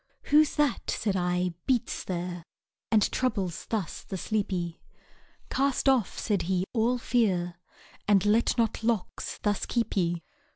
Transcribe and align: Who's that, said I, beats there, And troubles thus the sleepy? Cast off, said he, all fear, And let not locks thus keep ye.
Who's 0.33 0.55
that, 0.55 0.89
said 0.89 1.15
I, 1.15 1.53
beats 1.67 2.03
there, 2.03 2.43
And 2.91 3.03
troubles 3.11 3.67
thus 3.67 4.01
the 4.03 4.17
sleepy? 4.17 4.81
Cast 5.51 5.87
off, 5.87 6.17
said 6.17 6.41
he, 6.49 6.63
all 6.73 6.97
fear, 6.97 7.59
And 8.07 8.25
let 8.25 8.57
not 8.57 8.83
locks 8.83 9.37
thus 9.43 9.67
keep 9.67 9.95
ye. 9.95 10.23